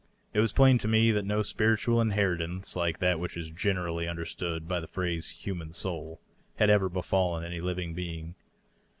It 0.33 0.39
was 0.39 0.51
plain 0.51 0.79
to 0.79 0.87
me 0.87 1.11
diat 1.11 1.25
no 1.25 1.43
spiritual 1.43 2.01
inheritance 2.01 2.75
like 2.75 2.97
that 2.97 3.19
which 3.19 3.37
is 3.37 3.51
generally 3.51 4.07
un 4.07 4.17
derstood 4.17 4.67
by 4.67 4.79
the 4.79 4.87
phrase' 4.87 5.29
human 5.45 5.73
soul' 5.73 6.19
had 6.55 6.71
ever 6.71 6.89
befallen 6.89 7.43
any 7.43 7.61
living 7.61 7.93
being. 7.93 8.33